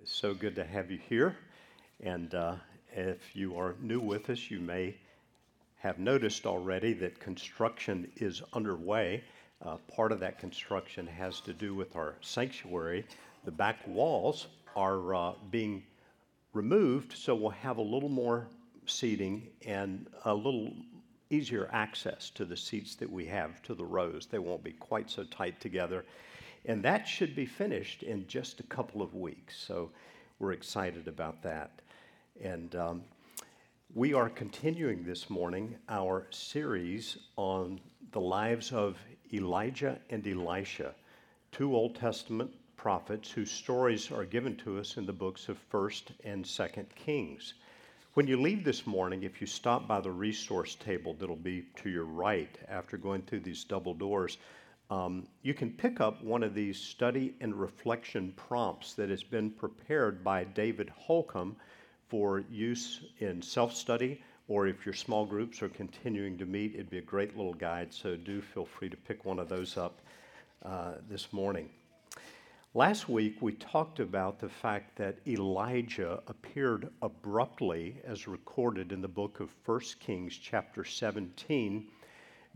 [0.00, 1.36] It's so good to have you here.
[2.00, 2.56] And uh,
[2.94, 4.96] if you are new with us, you may
[5.76, 9.24] have noticed already that construction is underway.
[9.64, 13.06] Uh, part of that construction has to do with our sanctuary.
[13.46, 15.82] The back walls are uh, being
[16.52, 18.46] removed, so we'll have a little more
[18.86, 20.70] seating and a little
[21.30, 24.26] easier access to the seats that we have to the rows.
[24.26, 26.04] They won't be quite so tight together.
[26.66, 29.56] And that should be finished in just a couple of weeks.
[29.56, 29.90] So
[30.38, 31.82] we're excited about that.
[32.42, 33.02] And um,
[33.94, 37.80] we are continuing this morning our series on
[38.12, 38.96] the lives of
[39.32, 40.94] Elijah and Elisha,
[41.52, 46.02] two Old Testament prophets whose stories are given to us in the books of 1st
[46.24, 47.54] and 2nd Kings.
[48.14, 51.90] When you leave this morning, if you stop by the resource table that'll be to
[51.90, 54.38] your right after going through these double doors,
[54.90, 59.50] um, you can pick up one of these study and reflection prompts that has been
[59.50, 61.56] prepared by David Holcomb
[62.08, 66.90] for use in self study, or if your small groups are continuing to meet, it'd
[66.90, 67.92] be a great little guide.
[67.92, 70.00] So do feel free to pick one of those up
[70.64, 71.70] uh, this morning.
[72.76, 79.08] Last week, we talked about the fact that Elijah appeared abruptly, as recorded in the
[79.08, 81.86] book of 1 Kings, chapter 17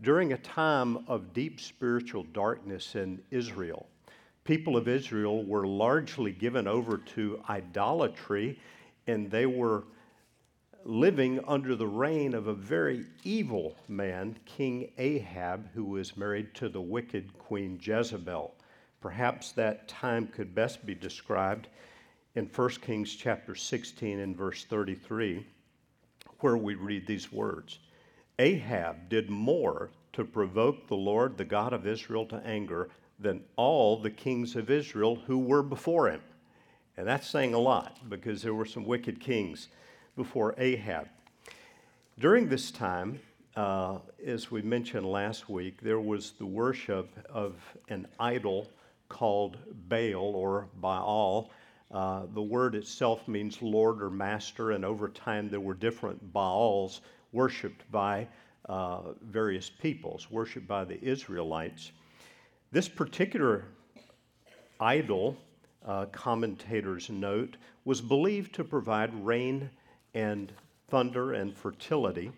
[0.01, 3.87] during a time of deep spiritual darkness in Israel.
[4.43, 8.59] People of Israel were largely given over to idolatry,
[9.07, 9.83] and they were
[10.85, 16.69] living under the reign of a very evil man, King Ahab, who was married to
[16.69, 18.55] the wicked Queen Jezebel.
[19.01, 21.67] Perhaps that time could best be described
[22.35, 25.45] in 1 Kings chapter 16 and verse 33,
[26.39, 27.79] where we read these words.
[28.39, 34.01] Ahab did more to provoke the Lord, the God of Israel, to anger than all
[34.01, 36.21] the kings of Israel who were before him.
[36.95, 39.67] And that's saying a lot because there were some wicked kings
[40.15, 41.09] before Ahab.
[42.17, 43.19] During this time,
[43.55, 47.55] uh, as we mentioned last week, there was the worship of
[47.89, 48.69] an idol
[49.09, 49.57] called
[49.89, 51.51] Baal or Baal.
[51.91, 57.01] Uh, the word itself means Lord or Master, and over time there were different Baals
[57.31, 58.27] worshiped by
[58.65, 61.91] uh, various peoples, worshiped by the Israelites.
[62.71, 63.65] This particular
[64.79, 65.37] idol,
[65.85, 69.69] uh, commentators note, was believed to provide rain
[70.13, 70.51] and
[70.89, 72.31] thunder and fertility.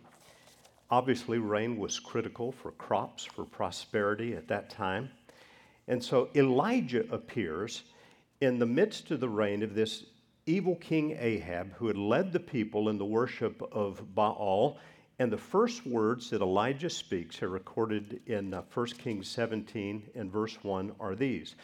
[0.89, 5.09] Obviously, rain was critical for crops, for prosperity at that time.
[5.87, 7.83] And so Elijah appears
[8.41, 10.05] in the midst of the reign of this
[10.45, 14.77] evil king Ahab, who had led the people in the worship of Baal.
[15.19, 20.31] And the first words that Elijah speaks are recorded in uh, 1 Kings 17 and
[20.31, 21.55] verse 1 are these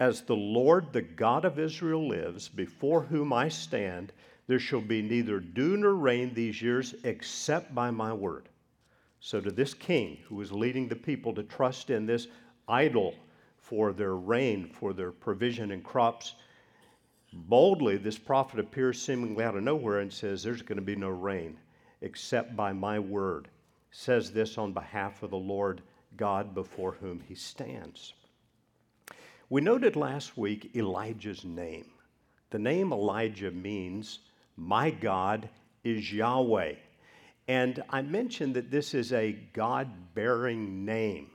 [0.00, 4.12] As the Lord, the God of Israel, lives, before whom I stand,
[4.46, 8.48] there shall be neither dew nor rain these years except by my word.
[9.20, 12.26] So, to this king who was leading the people to trust in this
[12.66, 13.14] idol
[13.58, 16.34] for their rain, for their provision and crops,
[17.32, 21.08] Boldly, this prophet appears seemingly out of nowhere and says, There's going to be no
[21.08, 21.56] rain
[22.02, 23.48] except by my word.
[23.90, 25.82] Says this on behalf of the Lord
[26.16, 28.12] God before whom he stands.
[29.48, 31.90] We noted last week Elijah's name.
[32.50, 34.20] The name Elijah means,
[34.56, 35.48] My God
[35.84, 36.74] is Yahweh.
[37.48, 41.30] And I mentioned that this is a God bearing name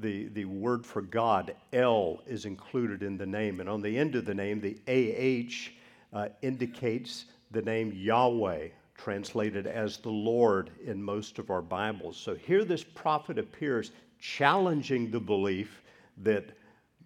[0.00, 3.60] the, the word for God, El, is included in the name.
[3.60, 9.66] And on the end of the name, the AH uh, indicates the name Yahweh, translated
[9.66, 12.16] as the Lord in most of our Bibles.
[12.16, 15.82] So here this prophet appears challenging the belief
[16.18, 16.50] that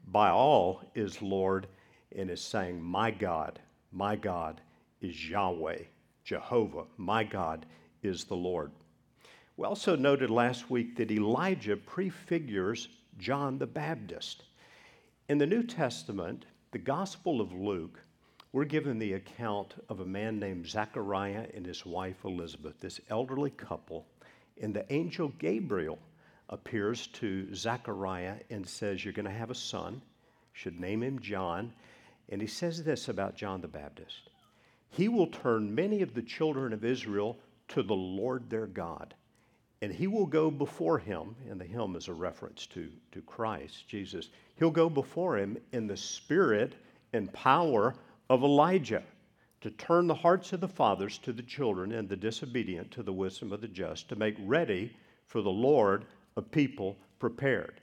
[0.08, 1.66] Baal is Lord
[2.16, 3.60] and is saying, My God,
[3.92, 4.60] my God
[5.00, 5.82] is Yahweh,
[6.24, 7.66] Jehovah, my God
[8.02, 8.70] is the Lord.
[9.62, 14.42] We also noted last week that Elijah prefigures John the Baptist.
[15.28, 18.00] In the New Testament, the Gospel of Luke,
[18.50, 23.50] we're given the account of a man named Zechariah and his wife Elizabeth, this elderly
[23.50, 24.04] couple,
[24.60, 26.00] and the angel Gabriel
[26.48, 30.02] appears to Zechariah and says, You're going to have a son,
[30.52, 31.72] should name him John.
[32.30, 34.28] And he says this about John the Baptist
[34.90, 37.38] He will turn many of the children of Israel
[37.68, 39.14] to the Lord their God
[39.82, 43.88] and he will go before him, and the him is a reference to, to Christ,
[43.88, 44.30] Jesus.
[44.56, 46.76] He'll go before him in the spirit
[47.12, 47.96] and power
[48.30, 49.02] of Elijah
[49.60, 53.12] to turn the hearts of the fathers to the children and the disobedient to the
[53.12, 54.96] wisdom of the just, to make ready
[55.26, 56.04] for the Lord
[56.36, 57.80] a people prepared.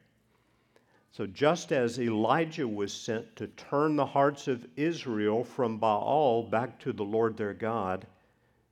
[1.11, 6.79] So, just as Elijah was sent to turn the hearts of Israel from Baal back
[6.79, 8.07] to the Lord their God,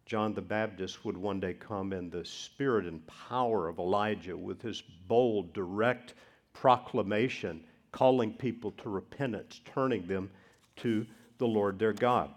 [0.07, 4.61] John the Baptist would one day come in the spirit and power of Elijah with
[4.61, 6.13] his bold, direct
[6.53, 7.61] proclamation,
[7.91, 10.29] calling people to repentance, turning them
[10.77, 11.05] to
[11.39, 12.29] the Lord their God.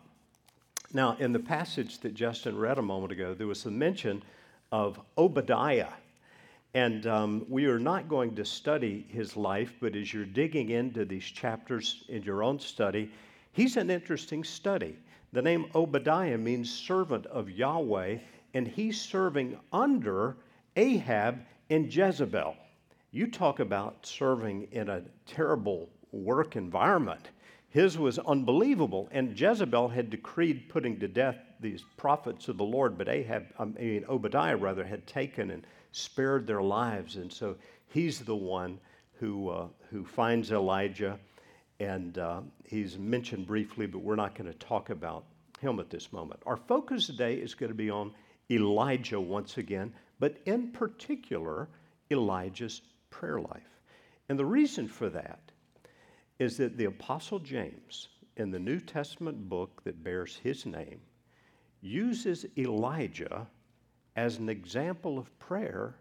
[0.92, 4.24] Now, in the passage that Justin read a moment ago, there was a mention
[4.72, 5.92] of Obadiah.
[6.74, 11.04] And um, we are not going to study his life, but as you're digging into
[11.04, 13.12] these chapters in your own study,
[13.52, 14.96] he's an interesting study.
[15.32, 18.18] The name Obadiah means servant of Yahweh,
[18.52, 20.36] and he's serving under
[20.74, 22.56] Ahab and Jezebel.
[23.12, 27.30] You talk about serving in a terrible work environment.
[27.68, 32.98] His was unbelievable, and Jezebel had decreed putting to death these prophets of the Lord,
[32.98, 37.16] but Ahab, I mean Obadiah rather, had taken and spared their lives.
[37.16, 37.56] And so
[37.86, 38.80] he's the one
[39.20, 41.20] who, uh, who finds Elijah,
[41.80, 45.24] and uh, he's mentioned briefly, but we're not going to talk about
[45.60, 46.40] him at this moment.
[46.46, 48.12] Our focus today is going to be on
[48.50, 51.68] Elijah once again, but in particular,
[52.10, 53.80] Elijah's prayer life.
[54.28, 55.40] And the reason for that
[56.38, 61.00] is that the Apostle James, in the New Testament book that bears his name,
[61.80, 63.46] uses Elijah
[64.16, 65.96] as an example of prayer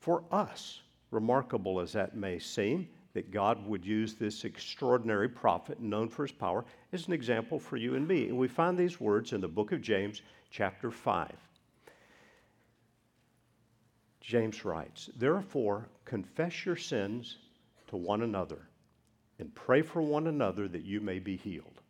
[0.00, 0.80] for us.
[1.10, 6.32] Remarkable as that may seem, that God would use this extraordinary prophet known for his
[6.32, 8.28] power as an example for you and me.
[8.28, 10.20] And we find these words in the book of James,
[10.50, 11.32] chapter 5.
[14.20, 17.36] James writes, Therefore, confess your sins
[17.88, 18.68] to one another
[19.38, 21.80] and pray for one another that you may be healed.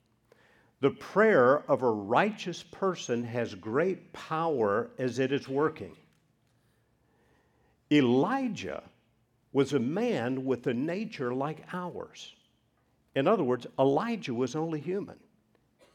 [0.80, 5.96] The prayer of a righteous person has great power as it is working.
[7.90, 8.82] Elijah
[9.54, 12.34] was a man with a nature like ours.
[13.14, 15.16] In other words, Elijah was only human.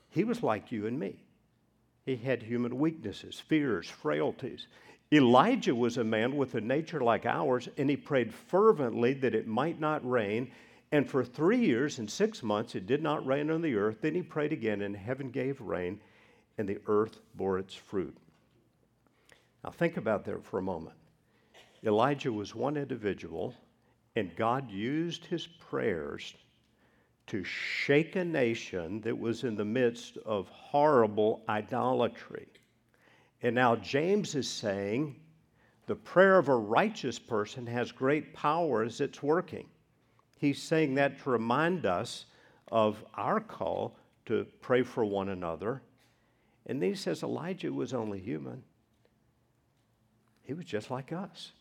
[0.10, 1.18] He was like you and me.
[2.06, 4.66] He had human weaknesses, fears, frailties.
[5.12, 9.46] Elijah was a man with a nature like ours, and he prayed fervently that it
[9.46, 10.50] might not rain,
[10.94, 13.98] and for three years and six months it did not rain on the earth.
[14.02, 16.00] Then he prayed again, and heaven gave rain,
[16.58, 18.16] and the earth bore its fruit.
[19.66, 20.96] Now think about that for a moment.
[21.86, 23.56] Elijah was one individual,
[24.16, 26.34] and God used his prayers
[27.28, 32.48] to shake a nation that was in the midst of horrible idolatry.
[33.42, 35.16] And now James is saying
[35.86, 39.68] the prayer of a righteous person has great power as it's working.
[40.38, 42.26] He's saying that to remind us
[42.72, 45.82] of our call to pray for one another.
[46.66, 48.64] And then he says Elijah was only human,
[50.44, 51.52] he was just like us.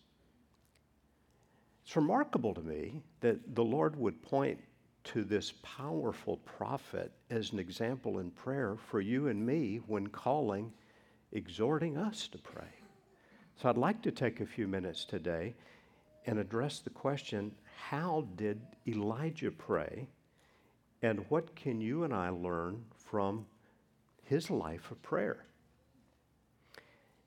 [1.88, 4.60] It's remarkable to me that the Lord would point
[5.04, 10.70] to this powerful prophet as an example in prayer for you and me when calling,
[11.32, 12.74] exhorting us to pray.
[13.56, 15.54] So I'd like to take a few minutes today
[16.26, 20.08] and address the question how did Elijah pray?
[21.00, 23.46] And what can you and I learn from
[24.24, 25.46] his life of prayer?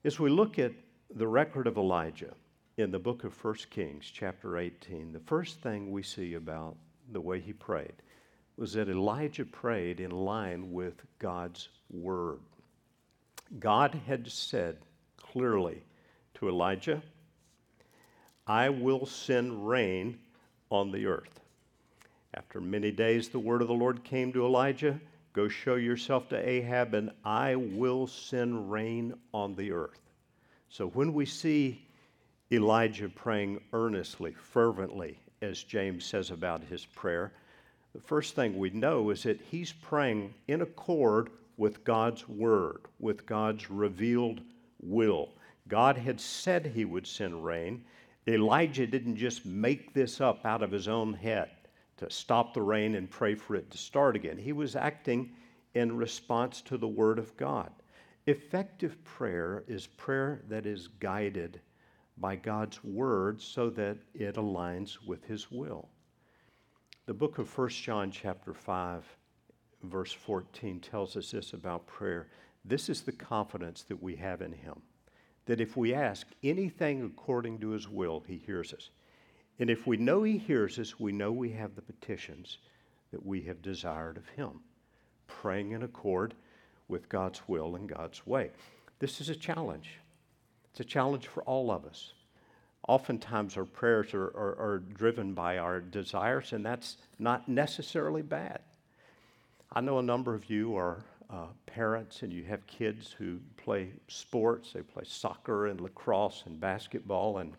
[0.06, 0.74] As we look at
[1.10, 2.36] the record of Elijah
[2.82, 6.76] in the book of 1 Kings, chapter 18, the first thing we see about
[7.12, 7.94] the way he prayed
[8.58, 12.40] was that Elijah prayed in line with God's word.
[13.60, 14.78] God had said
[15.18, 15.84] clearly
[16.36, 17.02] to Elijah,
[18.48, 20.20] I will send rain
[20.70, 21.40] on the earth.
[22.34, 25.00] After many days, the word of the Lord came to Elijah
[25.34, 30.02] Go show yourself to Ahab, and I will send rain on the earth.
[30.68, 31.88] So when we see
[32.54, 37.32] Elijah praying earnestly, fervently, as James says about his prayer,
[37.94, 43.26] the first thing we know is that he's praying in accord with God's word, with
[43.26, 44.42] God's revealed
[44.82, 45.30] will.
[45.68, 47.86] God had said he would send rain,
[48.28, 51.50] Elijah didn't just make this up out of his own head
[51.98, 54.38] to stop the rain and pray for it to start again.
[54.38, 55.32] He was acting
[55.74, 57.72] in response to the Word of God.
[58.28, 61.62] Effective prayer is prayer that is guided
[62.22, 65.90] by God's Word so that it aligns with His will.
[67.08, 69.04] The book of 1 John, chapter 5,
[69.84, 72.28] verse 14, tells us this about prayer.
[72.64, 74.82] This is the confidence that we have in Him
[75.46, 78.90] that if we ask anything according to his will, he hears us.
[79.60, 82.60] And if we know he hears us, we know we have the petitions
[83.12, 84.62] that we have desired of him,
[85.28, 86.34] praying in accord
[86.88, 88.52] with God's will and God's way.
[89.00, 90.00] This is a challenge.
[90.72, 92.14] It's a challenge for all of us.
[92.88, 98.62] Oftentimes, our prayers are, are, are driven by our desires, and that's not necessarily bad.
[99.74, 103.92] I know a number of you are uh, parents and you have kids who play
[104.08, 107.38] sports, they play soccer and lacrosse and basketball.
[107.38, 107.54] And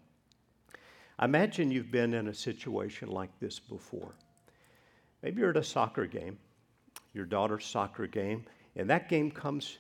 [1.19, 4.13] I imagine you've been in a situation like this before.
[5.23, 6.37] Maybe you're at a soccer game,
[7.15, 8.45] your daughter's soccer game,
[8.77, 9.79] and that game comes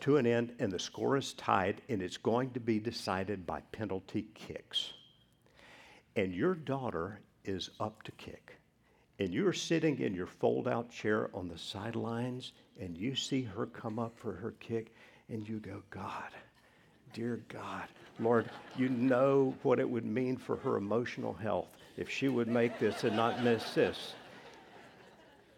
[0.00, 3.60] to an end and the score is tied and it's going to be decided by
[3.72, 4.92] penalty kicks.
[6.14, 8.56] And your daughter is up to kick.
[9.18, 13.66] And you're sitting in your fold out chair on the sidelines and you see her
[13.66, 14.94] come up for her kick
[15.28, 16.30] and you go, God,
[17.12, 17.88] dear God,
[18.18, 22.78] Lord, you know what it would mean for her emotional health if she would make
[22.78, 24.14] this and not miss this.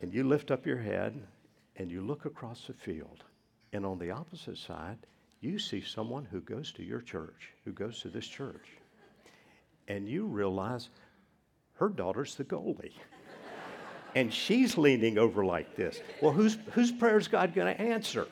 [0.01, 1.21] And you lift up your head
[1.77, 3.25] and you look across the field
[3.73, 4.99] and on the opposite side,
[5.41, 8.67] you see someone who goes to your church, who goes to this church.
[9.87, 10.89] And you realize
[11.75, 12.93] her daughter's the goalie.
[14.15, 16.01] and she's leaning over like this.
[16.21, 18.27] Well, whose, whose prayer is God going to answer?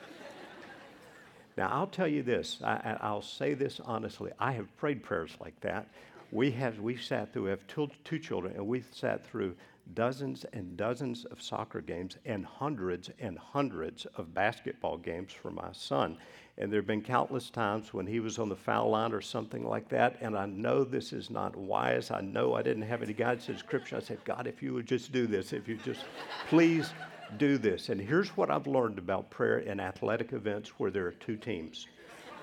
[1.57, 2.59] Now, I'll tell you this.
[2.63, 4.31] I, I'll say this honestly.
[4.39, 5.87] I have prayed prayers like that.
[6.31, 7.45] We have we sat through.
[7.45, 9.55] We have two, two children, and we sat through
[9.93, 15.69] dozens and dozens of soccer games and hundreds and hundreds of basketball games for my
[15.71, 16.17] son.
[16.57, 19.63] And there have been countless times when he was on the foul line or something
[19.63, 20.17] like that.
[20.21, 22.09] And I know this is not wise.
[22.09, 23.97] I know I didn't have any guidance in Scripture.
[23.97, 26.05] I said, God, if you would just do this, if you just
[26.49, 26.91] please
[27.37, 27.89] do this.
[27.89, 31.87] And here's what I've learned about prayer in athletic events where there are two teams.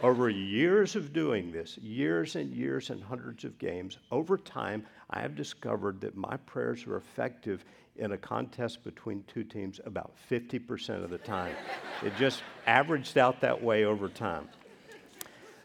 [0.04, 5.22] Over years of doing this, years and years and hundreds of games, over time, I
[5.22, 7.64] have discovered that my prayers are effective
[7.96, 11.54] in a contest between two teams about 50% of the time.
[12.02, 14.46] it just averaged out that way over time.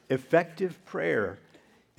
[0.09, 1.37] Effective prayer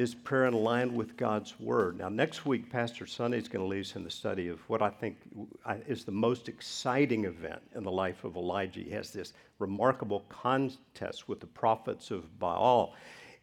[0.00, 1.98] is prayer in line with God's Word.
[1.98, 4.80] Now, next week, Pastor Sunny is going to lead us in the study of what
[4.80, 5.18] I think
[5.66, 8.80] uh, is the most exciting event in the life of Elijah.
[8.80, 12.94] He has this remarkable contest with the prophets of Baal.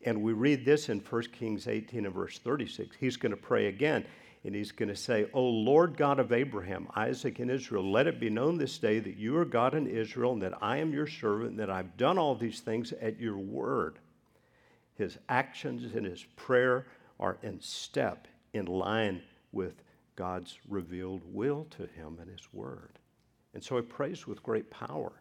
[0.04, 2.96] And we read this in 1 Kings 18 and verse 36.
[3.00, 4.04] He's going to pray again,
[4.44, 8.20] and he's going to say, O Lord God of Abraham, Isaac, and Israel, let it
[8.20, 11.08] be known this day that you are God in Israel, and that I am your
[11.08, 14.00] servant, and that I've done all these things at your word.
[14.98, 16.88] His actions and his prayer
[17.20, 19.84] are in step, in line with
[20.16, 23.00] God's revealed will to him and his word.
[23.54, 25.14] And so he prays with great power.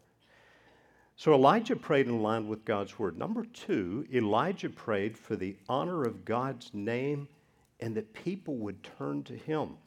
[1.15, 3.17] So Elijah prayed in line with God's word.
[3.17, 7.27] Number two, Elijah prayed for the honor of God's name
[7.79, 9.77] and that people would turn to him.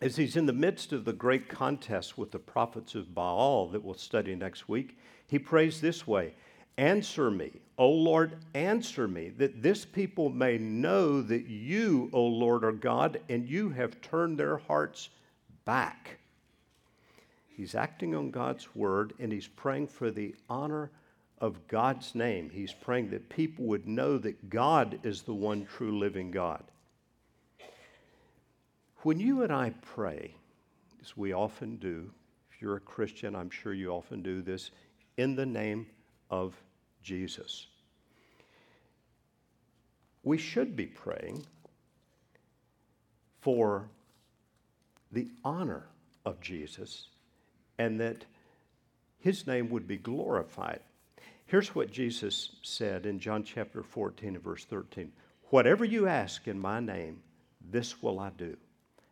[0.00, 3.84] As he's in the midst of the great contest with the prophets of Baal that
[3.84, 6.34] we'll study next week, he prays this way
[6.78, 12.62] Answer me, O Lord, answer me, that this people may know that you, O Lord,
[12.62, 15.08] are God, and you have turned their hearts
[15.64, 16.20] back
[17.60, 20.90] He's acting on God's word and he's praying for the honor
[21.42, 22.48] of God's name.
[22.48, 26.64] He's praying that people would know that God is the one true living God.
[29.02, 30.34] When you and I pray,
[31.02, 32.10] as we often do,
[32.50, 34.70] if you're a Christian, I'm sure you often do this,
[35.18, 35.86] in the name
[36.30, 36.54] of
[37.02, 37.66] Jesus.
[40.22, 41.46] We should be praying
[43.40, 43.88] for
[45.12, 45.86] the honor
[46.24, 47.08] of Jesus
[47.78, 48.24] and that
[49.18, 50.80] his name would be glorified.
[51.46, 55.10] Here's what Jesus said in John chapter 14 and verse 13
[55.48, 57.20] Whatever you ask in my name,
[57.72, 58.56] this will I do.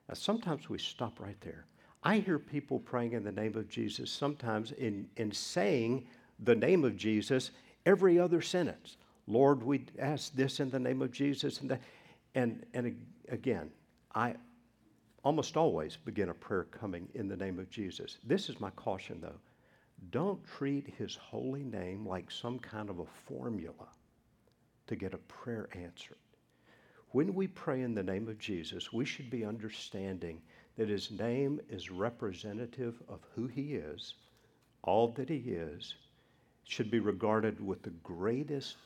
[0.09, 1.65] Now, sometimes we stop right there.
[2.05, 6.07] I hear people praying in the name of Jesus sometimes in, in saying
[6.39, 7.51] the name of Jesus
[7.89, 8.99] every other sentence.
[9.27, 11.61] Lord, we ask this in the name of Jesus.
[11.61, 11.81] And, that.
[12.35, 12.95] and, and
[13.31, 13.71] again,
[14.15, 14.35] I,
[15.25, 18.19] almost always begin a prayer coming in the name of Jesus.
[18.25, 19.41] This is my caution, though.
[20.11, 23.89] Don't treat his holy name like some kind of a formula
[24.87, 26.17] to get a prayer answered.
[27.13, 30.43] When we pray in the name of Jesus, we should be understanding
[30.77, 34.15] that his name is representative of who he is,
[34.83, 35.95] all that he is,
[36.69, 38.77] should be regarded with the greatest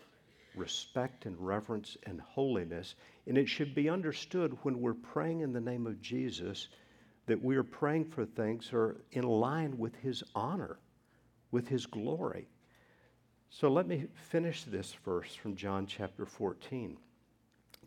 [0.54, 2.94] respect and reverence and holiness.
[3.26, 6.68] And it should be understood when we're praying in the name of Jesus
[7.26, 10.78] that we are praying for things that are in line with his honor,
[11.50, 12.46] with his glory.
[13.50, 16.96] So let me finish this verse from John chapter 14.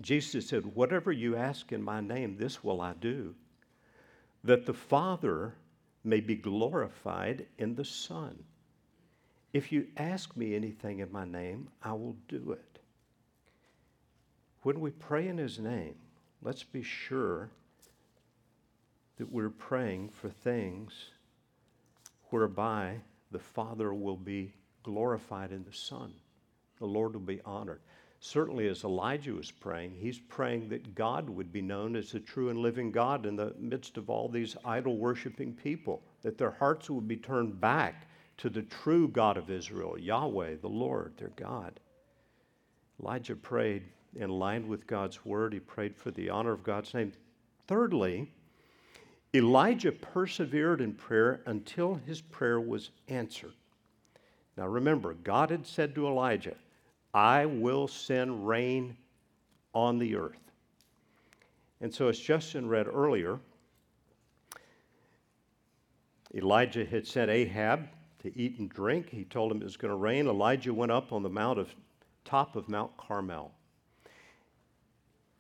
[0.02, 3.34] Jesus said, Whatever you ask in my name, this will I do,
[4.44, 5.56] that the Father
[6.04, 8.44] may be glorified in the Son.
[9.56, 12.80] If you ask me anything in my name, I will do it.
[14.64, 15.96] when we pray in His name,
[16.42, 17.50] let's be sure
[19.16, 21.12] that we're praying for things
[22.32, 22.98] whereby
[23.32, 26.14] the Father will be glorified in the Son.
[26.80, 27.80] The Lord will be honored.
[28.20, 32.50] Certainly, as Elijah was praying, he's praying that God would be known as the true
[32.50, 36.90] and living God in the midst of all these idol worshiping people, that their hearts
[36.90, 38.05] would be turned back
[38.38, 41.80] to the true God of Israel, Yahweh, the Lord, their God.
[43.02, 43.84] Elijah prayed
[44.16, 47.12] in line with God's word, he prayed for the honor of God's name.
[47.68, 48.32] Thirdly,
[49.34, 53.54] Elijah persevered in prayer until his prayer was answered.
[54.58, 56.56] Now remember, God had said to Elijah,
[57.14, 58.96] I will send rain
[59.74, 60.40] on the earth.
[61.82, 63.40] And so, as Justin read earlier,
[66.34, 67.88] Elijah had sent Ahab
[68.26, 69.10] to eat and drink.
[69.10, 70.28] He told him it was going to rain.
[70.28, 71.74] Elijah went up on the mount of
[72.26, 73.52] top of Mount Carmel.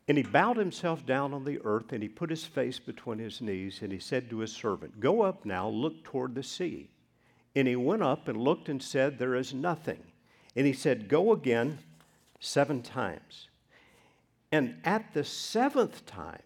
[0.07, 3.41] And he bowed himself down on the earth and he put his face between his
[3.41, 6.89] knees and he said to his servant, Go up now, look toward the sea.
[7.55, 10.03] And he went up and looked and said, There is nothing.
[10.55, 11.79] And he said, Go again
[12.39, 13.47] seven times.
[14.51, 16.43] And at the seventh time,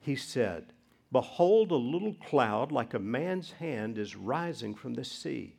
[0.00, 0.72] he said,
[1.12, 5.56] Behold, a little cloud like a man's hand is rising from the sea.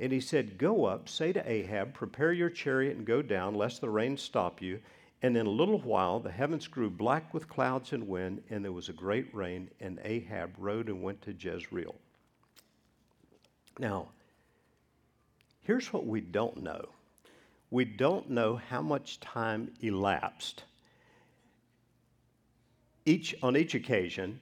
[0.00, 3.82] And he said, Go up, say to Ahab, Prepare your chariot and go down, lest
[3.82, 4.80] the rain stop you.
[5.22, 8.72] And in a little while the heavens grew black with clouds and wind, and there
[8.72, 11.94] was a great rain, and Ahab rode and went to Jezreel.
[13.78, 14.08] Now,
[15.60, 16.88] here's what we don't know
[17.70, 20.64] we don't know how much time elapsed
[23.04, 24.40] each, on each occasion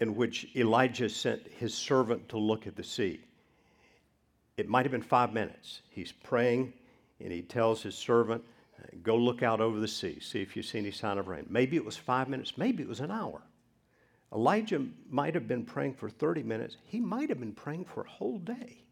[0.00, 3.20] in which Elijah sent his servant to look at the sea.
[4.58, 5.82] It might have been five minutes.
[5.88, 6.72] He's praying
[7.20, 8.44] and he tells his servant,
[9.02, 11.46] Go look out over the sea, see if you see any sign of rain.
[11.48, 13.42] Maybe it was five minutes, maybe it was an hour.
[14.32, 18.08] Elijah might have been praying for 30 minutes, he might have been praying for a
[18.08, 18.84] whole day.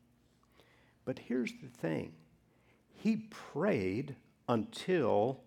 [1.05, 2.13] But here's the thing
[2.95, 4.17] he prayed
[4.49, 5.41] until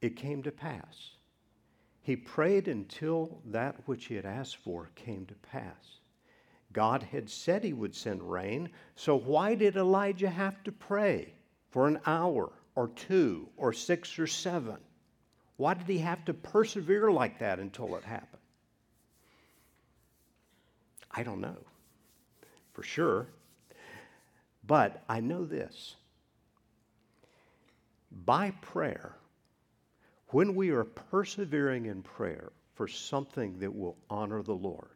[0.00, 1.10] it came to pass.
[2.02, 6.00] He prayed until that which he had asked for came to pass.
[6.74, 11.32] God had said he would send rain, so why did Elijah have to pray
[11.70, 14.76] for an hour or two or six or seven?
[15.56, 18.42] Why did he have to persevere like that until it happened?
[21.10, 21.56] I don't know
[22.74, 23.28] for sure.
[24.66, 25.94] But I know this
[28.24, 29.16] by prayer,
[30.28, 34.93] when we are persevering in prayer for something that will honor the Lord,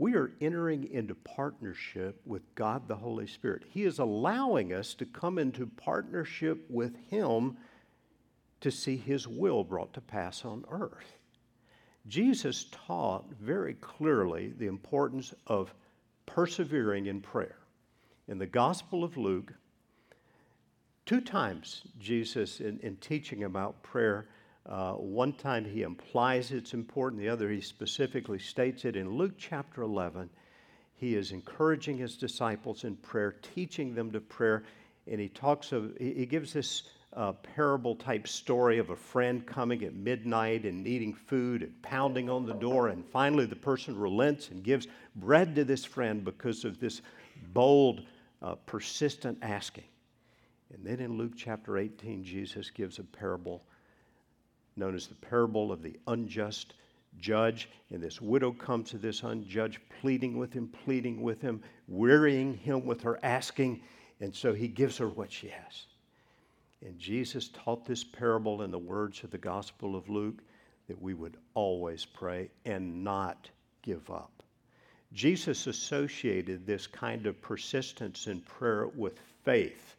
[0.00, 3.64] we are entering into partnership with God the Holy Spirit.
[3.68, 7.58] He is allowing us to come into partnership with Him
[8.62, 11.18] to see His will brought to pass on earth.
[12.08, 15.74] Jesus taught very clearly the importance of
[16.24, 17.58] persevering in prayer.
[18.26, 19.52] In the Gospel of Luke,
[21.04, 24.28] two times Jesus, in, in teaching about prayer,
[24.66, 28.96] uh, one time he implies it's important, the other he specifically states it.
[28.96, 30.28] In Luke chapter 11,
[30.94, 34.64] he is encouraging his disciples in prayer, teaching them to prayer,
[35.06, 36.82] and he talks of, he gives this
[37.14, 42.28] uh, parable type story of a friend coming at midnight and needing food and pounding
[42.30, 46.64] on the door, and finally the person relents and gives bread to this friend because
[46.64, 47.00] of this
[47.52, 48.02] bold
[48.42, 49.84] uh, persistent asking.
[50.72, 53.64] And then in Luke chapter 18, Jesus gives a parable
[54.80, 56.74] known as the parable of the unjust
[57.20, 57.68] judge.
[57.90, 62.84] And this widow comes to this unjudged, pleading with him, pleading with him, wearying him
[62.84, 63.82] with her asking.
[64.20, 65.86] And so he gives her what she has.
[66.84, 70.42] And Jesus taught this parable in the words of the Gospel of Luke
[70.88, 73.48] that we would always pray and not
[73.82, 74.42] give up.
[75.12, 79.96] Jesus associated this kind of persistence in prayer with faith,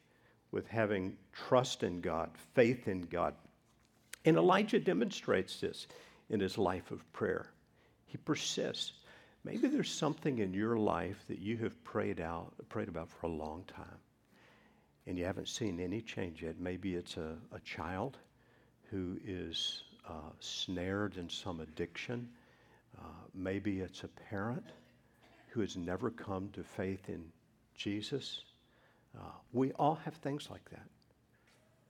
[0.51, 3.35] with having trust in God, faith in God.
[4.25, 5.87] And Elijah demonstrates this
[6.29, 7.47] in his life of prayer.
[8.05, 8.93] He persists.
[9.43, 13.29] Maybe there's something in your life that you have prayed out, prayed about for a
[13.29, 13.97] long time,
[15.07, 16.59] and you haven't seen any change yet.
[16.59, 18.17] Maybe it's a, a child
[18.91, 22.29] who is uh, snared in some addiction.
[22.99, 24.65] Uh, maybe it's a parent
[25.47, 27.23] who has never come to faith in
[27.75, 28.41] Jesus.
[29.17, 30.87] Uh, we all have things like that.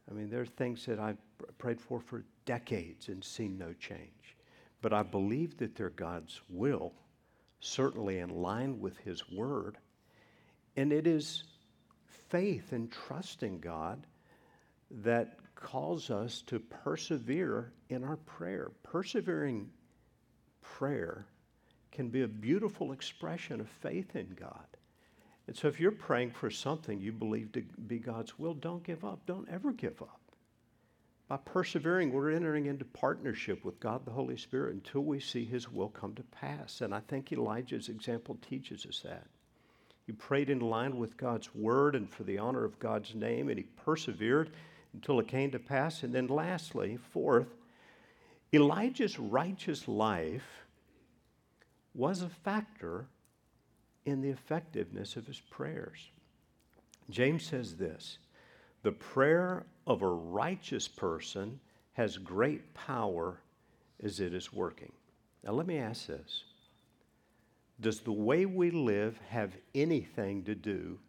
[0.10, 1.18] I mean, there are things that I've
[1.58, 4.36] prayed for for decades and seen no change.
[4.82, 6.94] But I believe that they're God's will,
[7.60, 9.78] certainly in line with His Word.
[10.76, 11.44] And it is
[12.30, 14.08] faith and trust in God
[14.90, 18.72] that calls us to persevere in our prayer.
[18.84, 19.70] Persevering
[20.62, 21.26] prayer
[21.92, 24.66] can be a beautiful expression of faith in God.
[25.48, 29.04] And so if you're praying for something you believe to be God's will, don't give
[29.04, 29.26] up.
[29.26, 30.20] Don't ever give up.
[31.28, 35.72] By persevering, we're entering into partnership with God the Holy Spirit until we see His
[35.72, 36.82] will come to pass.
[36.82, 39.28] And I think Elijah's example teaches us that.
[40.06, 43.58] He prayed in line with God's word and for the honor of God's name, and
[43.58, 44.52] he persevered
[44.94, 46.04] until it came to pass.
[46.04, 47.56] And then, lastly, fourth,
[48.54, 50.66] Elijah's righteous life
[51.94, 53.06] was a factor
[54.06, 56.10] in the effectiveness of his prayers.
[57.10, 58.18] James says this
[58.84, 61.60] the prayer of a righteous person
[61.94, 63.40] has great power
[64.02, 64.92] as it is working.
[65.44, 66.44] Now, let me ask this
[67.80, 71.00] Does the way we live have anything to do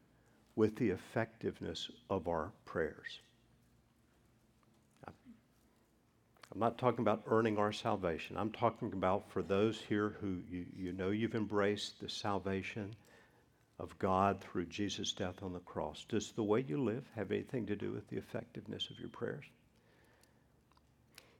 [0.54, 3.20] with the effectiveness of our prayers?
[6.52, 8.36] I'm not talking about earning our salvation.
[8.36, 12.94] I'm talking about for those here who you, you know you've embraced the salvation
[13.78, 16.04] of God through Jesus' death on the cross.
[16.06, 19.46] Does the way you live have anything to do with the effectiveness of your prayers?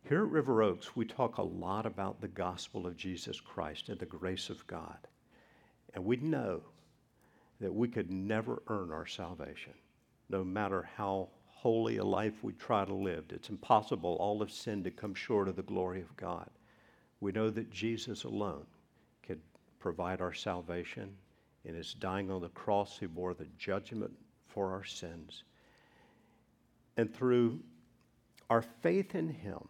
[0.09, 3.99] Here at River Oaks, we talk a lot about the gospel of Jesus Christ and
[3.99, 4.97] the grace of God.
[5.93, 6.63] And we know
[7.61, 9.75] that we could never earn our salvation,
[10.31, 11.29] no matter how
[11.63, 13.25] holy a life we try to live.
[13.31, 16.51] It's impossible, all of sin, to come short of the glory of God.
[17.21, 18.67] We know that Jesus alone
[19.23, 19.41] can
[19.79, 21.15] provide our salvation.
[21.65, 24.11] In his dying on the cross, he bore the judgment
[24.49, 25.45] for our sins.
[26.97, 27.61] And through
[28.51, 29.69] our faith in him,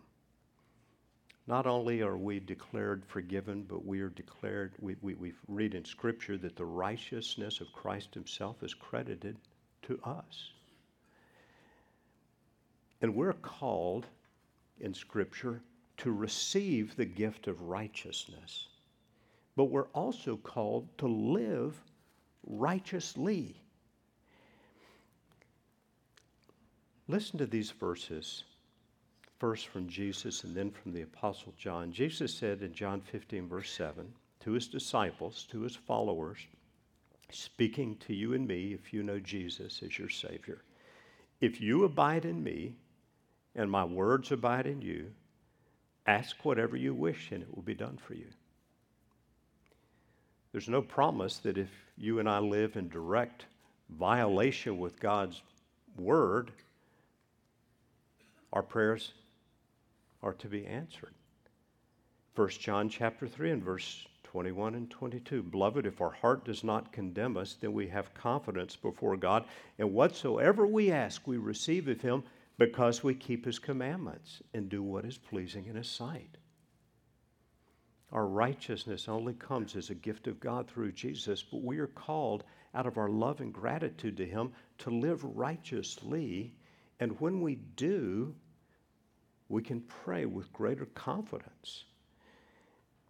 [1.47, 5.85] not only are we declared forgiven, but we are declared, we, we, we read in
[5.85, 9.37] Scripture that the righteousness of Christ Himself is credited
[9.83, 10.53] to us.
[13.03, 14.07] And we're called
[14.81, 15.61] in Scripture
[15.99, 18.69] to receive the gift of righteousness.
[19.57, 21.75] But we're also called to live
[22.47, 23.57] righteously.
[27.09, 28.45] Listen to these verses,
[29.39, 31.93] first from Jesus and then from the Apostle John.
[31.93, 34.07] Jesus said in John 15, verse 7,
[34.41, 36.39] to his disciples, to his followers,
[37.31, 40.63] speaking to you and me, if you know Jesus as your Savior,
[41.41, 42.77] if you abide in me
[43.55, 45.11] and my words abide in you,
[46.07, 48.27] ask whatever you wish and it will be done for you.
[50.53, 53.47] There's no promise that if you and I live in direct
[53.89, 55.41] violation with God's
[55.97, 56.51] word,
[58.53, 59.13] our prayers
[60.23, 61.15] are to be answered.
[62.35, 65.43] 1 John chapter 3 and verse 21 and 22.
[65.43, 69.45] Beloved, if our heart does not condemn us, then we have confidence before God,
[69.79, 72.23] and whatsoever we ask, we receive of him
[72.67, 76.37] because we keep his commandments and do what is pleasing in his sight.
[78.13, 82.45] Our righteousness only comes as a gift of God through Jesus, but we are called
[82.73, 86.55] out of our love and gratitude to him to live righteously.
[87.01, 88.33] And when we do,
[89.49, 91.87] we can pray with greater confidence.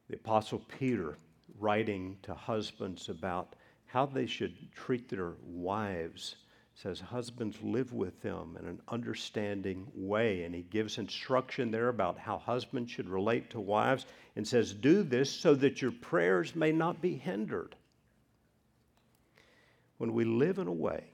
[0.09, 1.19] The Apostle Peter,
[1.59, 6.37] writing to husbands about how they should treat their wives,
[6.75, 10.45] says husbands live with them in an understanding way.
[10.45, 14.07] And he gives instruction there about how husbands should relate to wives
[14.37, 17.77] and says do this so that your prayers may not be hindered.
[19.99, 21.05] When we live in a way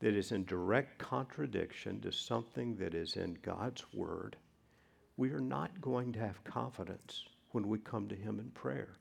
[0.00, 4.36] that is in direct contradiction to something that is in God's word
[5.20, 8.96] we are not going to have confidence when we come to him in prayer.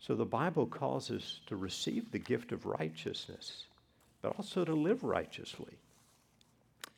[0.00, 3.66] So the bible calls us to receive the gift of righteousness
[4.24, 5.76] but also to live righteously.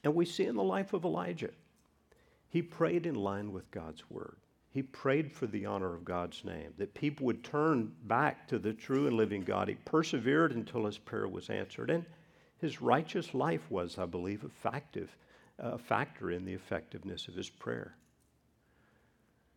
[0.05, 1.51] And we see in the life of Elijah,
[2.51, 4.37] he prayed in line with God's word.
[4.71, 8.73] He prayed for the honor of God's name, that people would turn back to the
[8.73, 9.67] true and living God.
[9.67, 11.91] He persevered until his prayer was answered.
[11.91, 12.05] And
[12.59, 17.97] his righteous life was, I believe, a factor in the effectiveness of his prayer.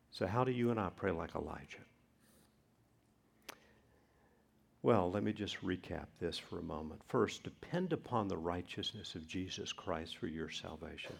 [0.09, 1.85] So, how do you and I pray like Elijah?
[4.81, 7.01] Well, let me just recap this for a moment.
[7.09, 11.15] First, depend upon the righteousness of Jesus Christ for your salvation.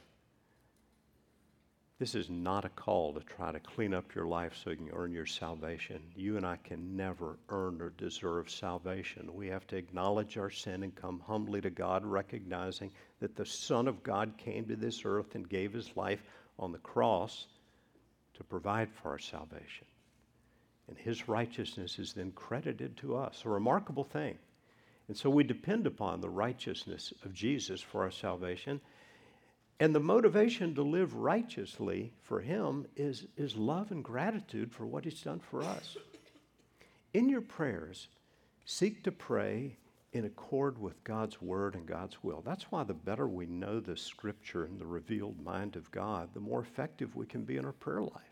[2.00, 4.90] This is not a call to try to clean up your life so you can
[4.94, 6.02] earn your salvation.
[6.16, 9.36] You and I can never earn or deserve salvation.
[9.36, 13.90] We have to acknowledge our sin and come humbly to God, recognizing that the Son
[13.90, 16.24] of God came to this earth and gave his life
[16.58, 17.48] on the cross
[18.36, 19.86] to provide for our salvation
[20.90, 23.44] and his righteousness is then credited to us.
[23.46, 24.38] A remarkable thing.
[25.08, 28.82] And so we depend upon the righteousness of Jesus for our salvation.
[29.80, 35.06] And the motivation to live righteously for him is, is love and gratitude for what
[35.06, 35.96] he's done for us.
[37.14, 38.08] In your prayers,
[38.66, 39.78] seek to pray
[40.12, 42.42] in accord with God's word and God's will.
[42.44, 46.40] That's why the better we know the scripture and the revealed mind of God, the
[46.40, 48.29] more effective we can be in our prayer life.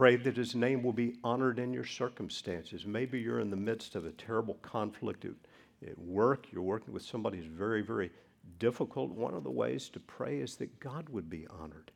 [0.00, 2.86] Pray that his name will be honored in your circumstances.
[2.86, 7.36] Maybe you're in the midst of a terrible conflict at, work, you're working with somebody
[7.36, 8.10] who's very, very
[8.58, 9.10] difficult.
[9.10, 11.90] One of the ways to pray is that God would be honored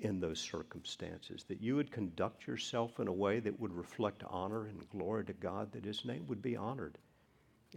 [0.00, 4.66] in those circumstances, that you would conduct yourself in a way that would reflect honor
[4.66, 6.98] and glory to God, that His name would be honored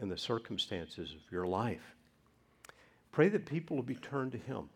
[0.01, 1.95] in the circumstances of your life.
[3.11, 4.69] Pray that people will be turned to Him.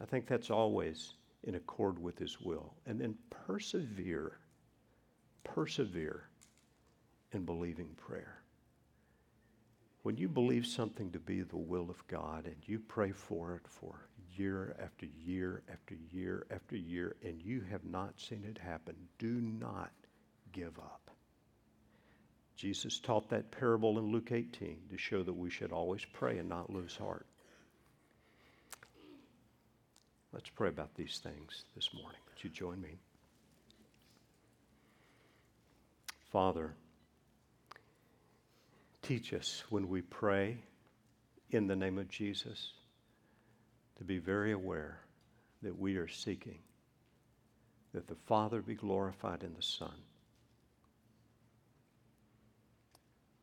[0.00, 1.12] I think that's always
[1.44, 2.74] in accord with His will.
[2.86, 4.38] And then persevere,
[5.44, 6.28] persevere
[7.32, 8.40] in believing prayer.
[10.02, 13.66] When you believe something to be the will of God and you pray for it
[13.66, 18.94] for year after year after year after year, and you have not seen it happen,
[19.18, 19.92] do not
[20.52, 21.10] give up.
[22.56, 26.48] Jesus taught that parable in Luke 18 to show that we should always pray and
[26.48, 27.26] not lose heart.
[30.34, 32.18] Let's pray about these things this morning.
[32.26, 32.98] Would you join me?
[36.32, 36.74] Father,
[39.00, 40.58] teach us when we pray
[41.50, 42.72] in the name of Jesus
[43.98, 44.98] to be very aware
[45.62, 46.58] that we are seeking
[47.92, 49.94] that the Father be glorified in the Son.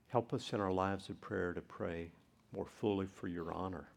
[0.10, 2.12] Help us in our lives of prayer to pray
[2.54, 3.88] more fully for your honor,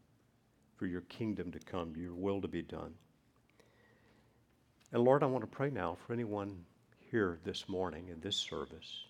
[0.75, 2.93] for your kingdom to come, your will to be done.
[4.91, 6.63] And Lord, I want to pray now for anyone
[7.11, 9.05] here this morning in this service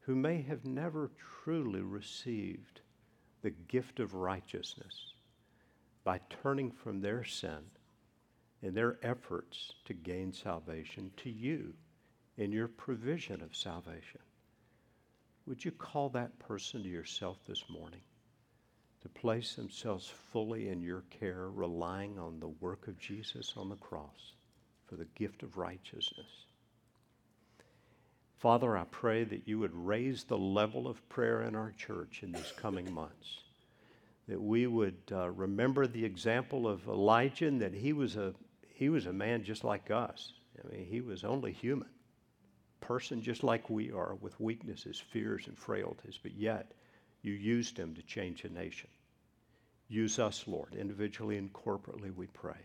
[0.00, 1.10] who may have never
[1.42, 2.80] truly received
[3.42, 5.14] the gift of righteousness
[6.04, 7.60] by turning from their sin
[8.62, 11.72] and their efforts to gain salvation to you
[12.36, 14.20] in your provision of salvation.
[15.46, 18.00] Would you call that person to yourself this morning
[19.04, 23.76] to place themselves fully in your care, relying on the work of Jesus on the
[23.76, 24.32] cross
[24.88, 26.26] for the gift of righteousness?
[28.38, 32.32] Father, I pray that you would raise the level of prayer in our church in
[32.32, 33.38] these coming months
[34.28, 38.34] that we would uh, remember the example of Elijah and that he was a
[38.74, 40.32] he was a man just like us.
[40.58, 41.88] I mean, he was only human,
[42.80, 46.18] person just like we are, with weaknesses, fears, and frailties.
[46.20, 46.72] But yet,
[47.22, 48.90] you used him to change a nation.
[49.88, 52.14] Use us, Lord, individually and corporately.
[52.14, 52.60] We pray.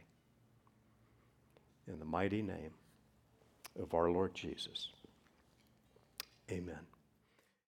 [1.88, 2.72] In the mighty name
[3.82, 4.90] of our Lord Jesus.
[6.52, 6.80] Amen.